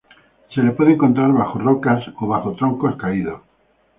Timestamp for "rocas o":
1.59-2.25